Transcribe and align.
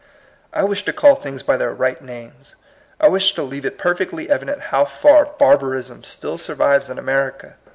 I 0.51 0.63
wish 0.63 0.83
to 0.85 0.93
call 0.93 1.13
things 1.13 1.43
by 1.43 1.57
their 1.57 1.75
right 1.75 2.01
names. 2.01 2.55
I 2.99 3.07
wish 3.07 3.33
to 3.35 3.43
leave 3.43 3.67
it 3.67 3.77
perfectly 3.77 4.31
evident 4.31 4.59
how 4.73 4.83
far 4.83 5.25
barbarism 5.27 6.03
still 6.05 6.39
survives 6.39 6.89
in 6.89 6.97
America. 6.97 7.53